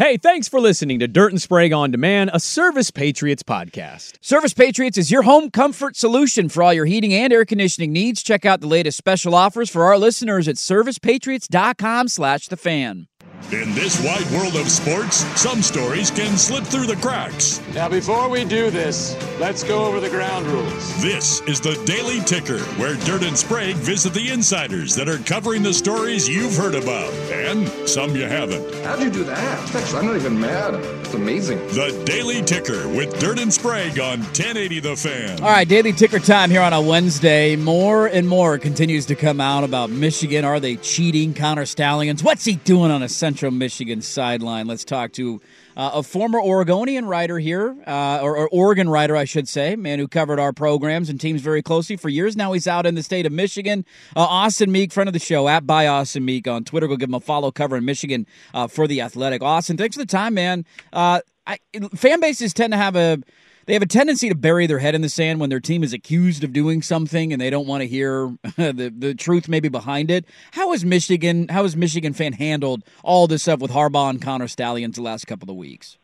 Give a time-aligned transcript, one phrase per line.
[0.00, 4.14] Hey, thanks for listening to Dirt and Sprague on Demand, a Service Patriots podcast.
[4.22, 8.22] Service Patriots is your home comfort solution for all your heating and air conditioning needs.
[8.22, 13.08] Check out the latest special offers for our listeners at servicepatriots.com slash the fan.
[13.52, 17.60] In this wide world of sports, some stories can slip through the cracks.
[17.74, 21.02] Now, before we do this, let's go over the ground rules.
[21.02, 25.64] This is the Daily Ticker, where Dirt and Sprague visit the insiders that are covering
[25.64, 28.72] the stories you've heard about and some you haven't.
[28.84, 29.74] How'd you do that?
[29.74, 30.74] Actually, I'm not even mad.
[30.74, 31.58] It's amazing.
[31.68, 35.40] The Daily Ticker with Dirt and Sprague on 1080 The Fan.
[35.40, 37.56] All right, Daily Ticker time here on a Wednesday.
[37.56, 40.44] More and more continues to come out about Michigan.
[40.44, 41.34] Are they cheating?
[41.34, 42.22] Connor Stalions?
[42.22, 44.66] What's he doing on a Central Michigan sideline?
[44.66, 45.40] Let's talk to
[45.76, 50.00] uh, a former Oregonian writer here, uh, or, or, Oregon writer, I should say, man
[50.00, 52.36] who covered our programs and teams very closely for years.
[52.36, 53.84] Now he's out in the state of Michigan.
[54.16, 56.88] Uh, Austin Meek, friend of the show, at by Austin Meek on Twitter.
[56.88, 59.44] Go give him a follow covering Michigan uh, for the Athletic.
[59.44, 60.64] Austin, thanks for the time, man.
[60.92, 61.58] Uh, I,
[61.94, 63.22] fan bases tend to have a
[63.70, 65.92] they have a tendency to bury their head in the sand when their team is
[65.92, 70.10] accused of doing something and they don't want to hear the, the truth maybe behind
[70.10, 70.24] it.
[70.50, 74.48] How has Michigan how has Michigan fan handled all this stuff with Harbaugh and Connor
[74.48, 75.98] Stalions the last couple of weeks?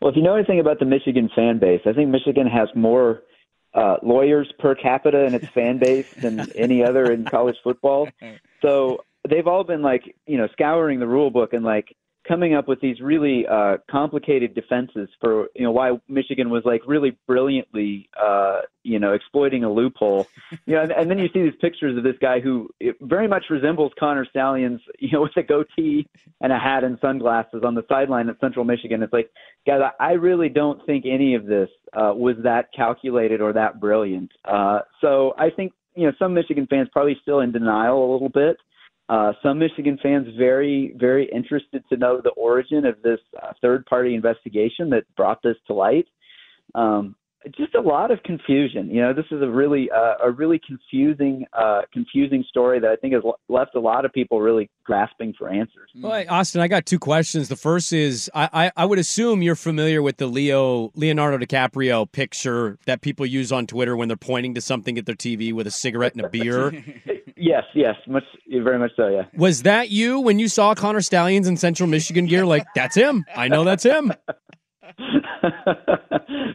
[0.00, 3.22] Well, if you know anything about the Michigan fan base, I think Michigan has more
[3.74, 8.08] uh, lawyers per capita in its fan base than any other in college football.
[8.62, 12.68] So they've all been like, you know, scouring the rule book and like coming up
[12.68, 18.08] with these really uh, complicated defenses for you know why Michigan was like really brilliantly
[18.20, 20.26] uh, you know exploiting a loophole.
[20.66, 22.68] You know, and, and then you see these pictures of this guy who
[23.00, 26.06] very much resembles Connor Stalions, you know, with a goatee
[26.40, 29.02] and a hat and sunglasses on the sideline at Central Michigan.
[29.02, 29.30] It's like,
[29.66, 34.30] guys, I really don't think any of this uh, was that calculated or that brilliant.
[34.44, 38.28] Uh, so I think you know some Michigan fans probably still in denial a little
[38.28, 38.56] bit.
[39.10, 44.14] Uh, some Michigan fans very, very interested to know the origin of this uh, third-party
[44.14, 46.06] investigation that brought this to light.
[46.76, 47.16] Um,
[47.56, 48.88] just a lot of confusion.
[48.88, 52.94] You know, this is a really, uh, a really confusing, uh, confusing story that I
[52.96, 55.90] think has left a lot of people really grasping for answers.
[55.96, 57.48] Well, Austin, I got two questions.
[57.48, 62.12] The first is, I, I, I would assume you're familiar with the Leo Leonardo DiCaprio
[62.12, 65.66] picture that people use on Twitter when they're pointing to something at their TV with
[65.66, 66.84] a cigarette and a beer.
[67.40, 69.08] Yes, yes, much, very much so.
[69.08, 69.24] Yeah.
[69.34, 72.44] Was that you when you saw Connor Stalions in Central Michigan gear?
[72.44, 73.24] Like, that's him.
[73.34, 74.12] I know that's him.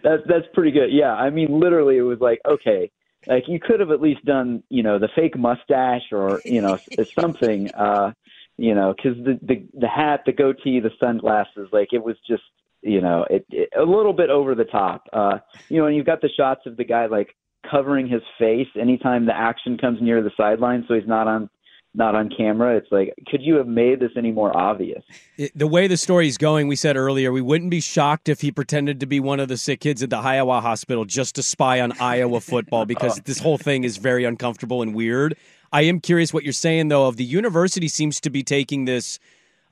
[0.03, 0.91] that's that's pretty good.
[0.91, 2.91] Yeah, I mean, literally, it was like, okay,
[3.27, 6.77] like you could have at least done, you know, the fake mustache or you know
[7.19, 8.11] something, uh,
[8.57, 12.43] you know, because the, the the hat, the goatee, the sunglasses, like it was just,
[12.81, 15.07] you know, it, it a little bit over the top.
[15.11, 17.35] Uh, you know, and you've got the shots of the guy like
[17.69, 21.49] covering his face anytime the action comes near the sideline, so he's not on
[21.95, 22.75] not on camera.
[22.75, 25.03] It's like, could you have made this any more obvious?
[25.37, 28.51] It, the way the story's going, we said earlier, we wouldn't be shocked if he
[28.51, 31.79] pretended to be one of the sick kids at the Iowa hospital just to spy
[31.79, 35.37] on Iowa football because this whole thing is very uncomfortable and weird.
[35.71, 37.07] I am curious what you're saying though.
[37.07, 39.19] Of the university seems to be taking this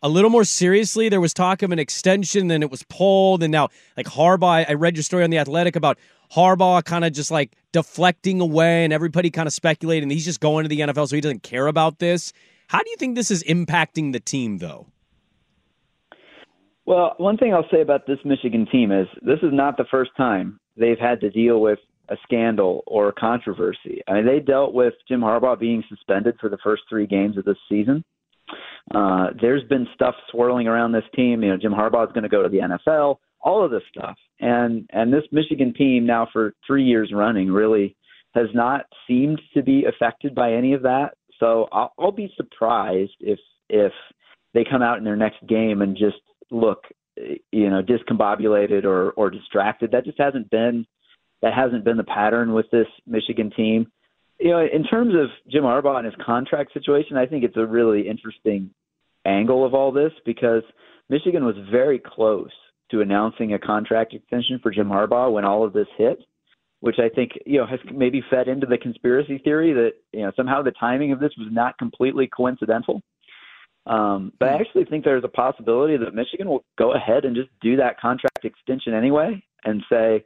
[0.01, 1.07] a little more seriously.
[1.07, 4.69] There was talk of an extension, then it was pulled, and now like Harbaugh.
[4.69, 5.97] I read your story on the Athletic about
[6.33, 10.63] Harbaugh kind of just like deflecting away and everybody kind of speculating he's just going
[10.63, 12.33] to the NFL so he doesn't care about this.
[12.67, 14.87] How do you think this is impacting the team though?
[16.85, 20.11] Well, one thing I'll say about this Michigan team is this is not the first
[20.17, 24.01] time they've had to deal with a scandal or a controversy.
[24.07, 27.45] I mean, they dealt with Jim Harbaugh being suspended for the first three games of
[27.45, 28.03] this season.
[28.93, 31.41] Uh, there's been stuff swirling around this team.
[31.43, 34.15] You know, Jim Harbaugh is going to go to the NFL all of this stuff.
[34.39, 37.95] And and this Michigan team now for three years running really
[38.33, 41.11] has not seemed to be affected by any of that.
[41.39, 43.91] So I'll, I'll be surprised if if
[44.53, 46.17] they come out in their next game and just
[46.51, 46.85] look,
[47.15, 49.91] you know, discombobulated or or distracted.
[49.91, 50.85] That just hasn't been
[51.41, 53.91] that hasn't been the pattern with this Michigan team.
[54.39, 57.65] You know, in terms of Jim Harbaugh and his contract situation, I think it's a
[57.65, 58.71] really interesting
[59.25, 60.63] angle of all this because
[61.09, 62.51] Michigan was very close
[62.93, 66.19] to announcing a contract extension for Jim Harbaugh when all of this hit,
[66.79, 70.31] which I think you know has maybe fed into the conspiracy theory that you know
[70.35, 73.01] somehow the timing of this was not completely coincidental.
[73.85, 77.49] Um, but I actually think there's a possibility that Michigan will go ahead and just
[77.61, 80.23] do that contract extension anyway and say,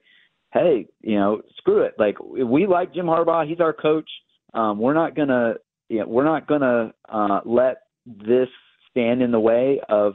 [0.54, 1.96] hey, you know, screw it.
[1.98, 4.10] Like we like Jim Harbaugh, he's our coach.
[4.54, 5.56] Um, we're not gonna,
[5.90, 8.50] you know, we're not gonna uh, let this
[8.92, 10.14] stand in the way of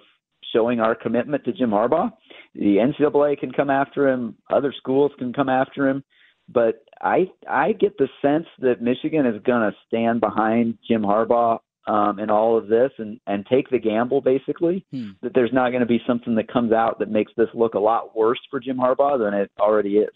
[0.52, 2.12] showing our commitment to Jim Harbaugh.
[2.54, 6.04] The NCAA can come after him, other schools can come after him,
[6.48, 11.60] but I I get the sense that Michigan is going to stand behind Jim Harbaugh
[11.86, 15.10] um, in all of this and and take the gamble basically hmm.
[15.22, 17.78] that there's not going to be something that comes out that makes this look a
[17.78, 20.14] lot worse for Jim Harbaugh than it already is.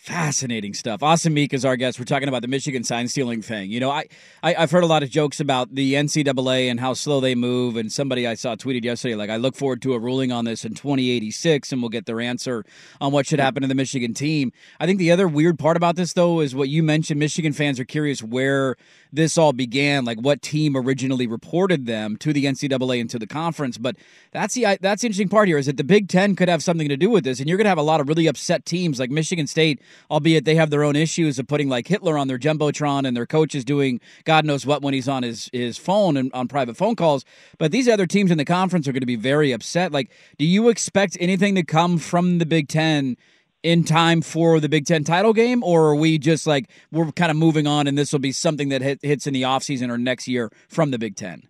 [0.00, 1.02] Fascinating stuff.
[1.02, 1.98] Austin Meek is our guest.
[1.98, 3.70] We're talking about the Michigan sign stealing thing.
[3.70, 4.06] You know, I,
[4.42, 7.76] I have heard a lot of jokes about the NCAA and how slow they move.
[7.76, 10.64] And somebody I saw tweeted yesterday, like, I look forward to a ruling on this
[10.64, 12.64] in 2086, and we'll get their answer
[12.98, 14.52] on what should happen to the Michigan team.
[14.80, 17.20] I think the other weird part about this, though, is what you mentioned.
[17.20, 18.76] Michigan fans are curious where
[19.12, 23.26] this all began, like what team originally reported them to the NCAA and to the
[23.26, 23.78] conference.
[23.78, 23.96] But
[24.32, 26.88] that's the that's the interesting part here is that the Big Ten could have something
[26.88, 28.98] to do with this, and you're going to have a lot of really upset teams
[28.98, 29.80] like Michigan State
[30.10, 33.26] albeit they have their own issues of putting like Hitler on their jumbotron and their
[33.26, 36.76] coach is doing God knows what when he's on his his phone and on private
[36.76, 37.24] phone calls.
[37.58, 39.92] But these other teams in the conference are going to be very upset.
[39.92, 43.16] Like, do you expect anything to come from the Big Ten?
[43.62, 47.30] In time for the Big Ten title game, or are we just like we're kind
[47.30, 49.98] of moving on and this will be something that hit, hits in the offseason or
[49.98, 51.48] next year from the Big Ten?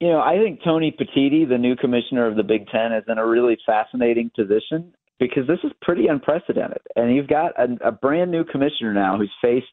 [0.00, 3.18] You know, I think Tony Petitti, the new commissioner of the Big Ten, is in
[3.18, 6.80] a really fascinating position because this is pretty unprecedented.
[6.96, 9.66] And you've got a, a brand new commissioner now who's faced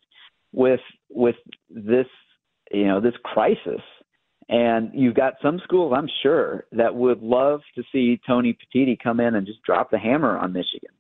[0.54, 0.80] with
[1.10, 1.36] with
[1.70, 2.08] this
[2.72, 3.82] you know this crisis.
[4.50, 9.22] And you've got some schools, I'm sure, that would love to see Tony Petitti come
[9.22, 10.91] in and just drop the hammer on Michigan.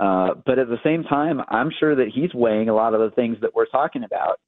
[0.00, 3.14] Uh, but at the same time, I'm sure that he's weighing a lot of the
[3.14, 4.40] things that we're talking about,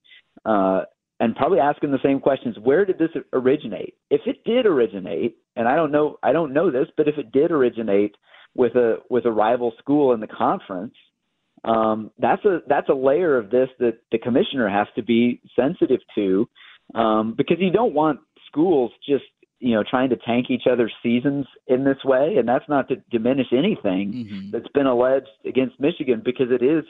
[0.47, 0.85] uh,
[1.21, 3.95] and probably asking the same questions: Where did this originate?
[4.11, 7.33] If it did originate, and I don't know, I don't know this, but if it
[7.33, 8.15] did originate
[8.55, 10.95] with a with a rival school in the conference,
[11.65, 16.01] um, that's a that's a layer of this that the commissioner has to be sensitive
[16.15, 16.49] to,
[16.95, 19.25] um, because you don't want schools just
[19.63, 22.97] you know trying to tank each other's seasons in this way, and that's not to
[23.11, 24.51] diminish anything mm-hmm.
[24.51, 26.85] that's been alleged against Michigan because it is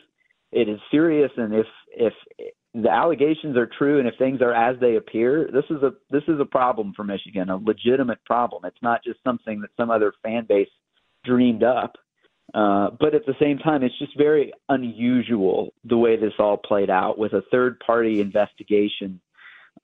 [0.50, 2.14] it is serious, and if if
[2.74, 6.22] the allegations are true and if things are as they appear, this is a this
[6.28, 8.64] is a problem for Michigan, a legitimate problem.
[8.64, 10.70] It's not just something that some other fan base
[11.24, 11.96] dreamed up.
[12.54, 16.90] Uh, but at the same time, it's just very unusual the way this all played
[16.90, 19.20] out with a third party investigation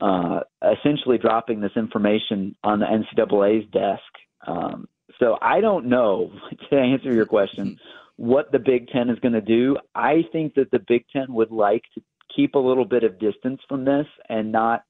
[0.01, 4.03] uh, essentially dropping this information on the NCAA's desk.
[4.47, 6.33] Um, so I don't know,
[6.71, 7.79] to answer your question,
[8.17, 9.77] what the Big Ten is going to do.
[9.95, 12.03] I think that the Big Ten would like to
[12.35, 14.85] keep a little bit of distance from this and not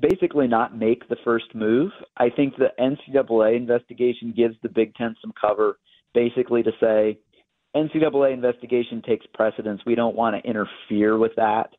[0.00, 1.90] basically not make the first move.
[2.16, 5.78] I think the NCAA investigation gives the Big Ten some cover,
[6.14, 7.18] basically to say
[7.74, 9.80] NCAA investigation takes precedence.
[9.84, 11.70] We don't want to interfere with that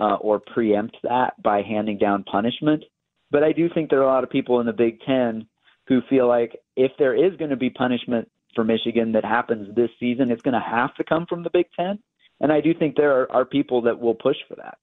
[0.00, 2.84] uh, or preempt that by handing down punishment.
[3.30, 5.46] But I do think there are a lot of people in the Big Ten
[5.88, 9.90] who feel like if there is going to be punishment for Michigan that happens this
[9.98, 11.98] season, it's going to have to come from the Big Ten.
[12.40, 14.78] And I do think there are, are people that will push for that.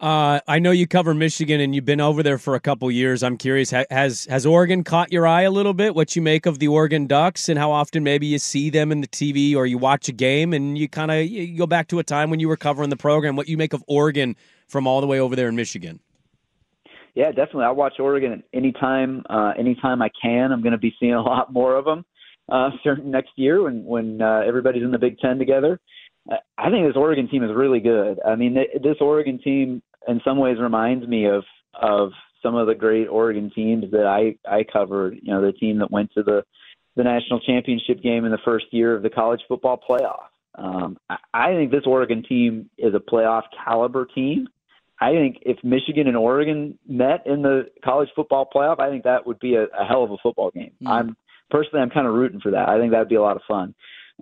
[0.00, 3.24] Uh, I know you cover Michigan and you've been over there for a couple years.
[3.24, 5.96] I'm curious, has has Oregon caught your eye a little bit?
[5.96, 9.00] What you make of the Oregon Ducks and how often maybe you see them in
[9.00, 12.04] the TV or you watch a game and you kind of go back to a
[12.04, 13.34] time when you were covering the program.
[13.34, 14.36] What you make of Oregon
[14.68, 15.98] from all the way over there in Michigan?
[17.16, 17.64] Yeah, definitely.
[17.64, 20.52] I watch Oregon anytime uh, anytime I can.
[20.52, 22.04] I'm going to be seeing a lot more of them
[22.48, 25.80] uh, starting next year when when uh, everybody's in the Big Ten together.
[26.58, 28.20] I think this Oregon team is really good.
[28.24, 32.10] I mean, this Oregon team in some ways reminds me of of
[32.42, 35.18] some of the great Oregon teams that I I covered.
[35.22, 36.44] You know, the team that went to the
[36.96, 40.24] the national championship game in the first year of the college football playoff.
[40.56, 44.48] Um, I, I think this Oregon team is a playoff caliber team.
[45.00, 49.26] I think if Michigan and Oregon met in the college football playoff, I think that
[49.26, 50.72] would be a, a hell of a football game.
[50.82, 50.88] Mm.
[50.88, 51.16] I'm
[51.50, 52.68] personally, I'm kind of rooting for that.
[52.68, 53.74] I think that would be a lot of fun.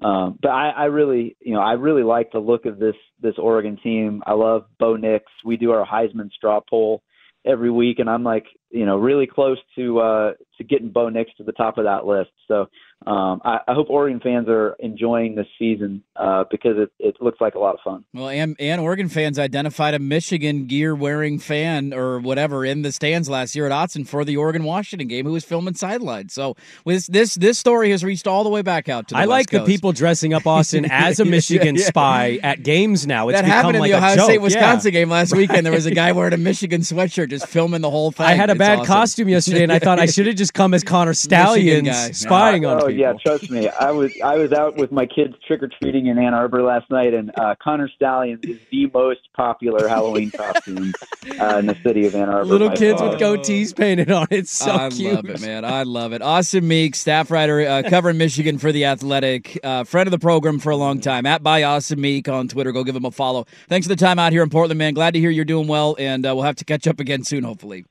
[0.03, 3.35] Um, but I, I really, you know, I really like the look of this this
[3.39, 4.23] Oregon team.
[4.27, 5.25] I love Bo Nix.
[5.45, 7.03] We do our Heisman straw poll
[7.47, 11.31] every week, and I'm like, you know, really close to uh, to getting Bo Nix
[11.39, 12.31] to the top of that list.
[12.47, 12.67] So
[13.05, 17.41] um, I, I, hope Oregon fans are enjoying this season uh, because it, it looks
[17.41, 18.05] like a lot of fun.
[18.13, 22.91] Well, and, and Oregon fans identified a Michigan gear wearing fan or whatever in the
[22.91, 26.33] stands last year at Autzen for the Oregon Washington game who was filming sidelines.
[26.33, 29.27] So this this this story has reached all the way back out to the I
[29.27, 29.67] West like Coast.
[29.67, 31.87] the people dressing up Austin as a Michigan yeah, yeah.
[31.87, 33.29] spy at games now.
[33.29, 35.01] It's that happened in like the Ohio State Wisconsin yeah.
[35.01, 35.65] game last weekend.
[35.65, 38.27] There was a guy wearing a Michigan sweatshirt just filming the whole thing.
[38.27, 38.87] I had a It's bad awesome.
[38.87, 42.11] costume yesterday, and I thought I should have just come as Connor Stalions guy.
[42.11, 43.01] spying on oh people.
[43.01, 43.69] yeah, trust me.
[43.69, 46.91] I was I was out with my kids trick or treating in Ann Arbor last
[46.91, 50.93] night, and uh, Connor Stalions is the most popular Halloween costume
[51.41, 52.47] uh, in the city of Ann Arbor.
[52.47, 53.11] Little kids far.
[53.11, 54.49] with goatees painted on it.
[54.49, 55.15] So I cute.
[55.15, 55.65] love it, man.
[55.65, 56.23] I love it.
[56.23, 60.59] Austin Meek, staff writer, uh, covering Michigan for the Athletic, uh, friend of the program
[60.59, 61.27] for a long time.
[61.27, 62.73] At by Austin Meek on Twitter.
[62.73, 63.47] Go give him a follow.
[63.69, 64.95] Thanks for the time out here in Portland, man.
[64.95, 67.45] Glad to hear you're doing well, and uh, we'll have to catch up again soon,
[67.45, 67.85] hopefully.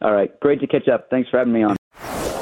[0.00, 1.10] All right, great to catch up.
[1.10, 1.77] Thanks for having me on.